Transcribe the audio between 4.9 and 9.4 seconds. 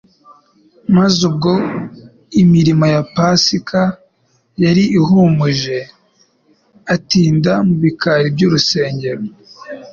ihumuje atinda mu bikari by'urusengero,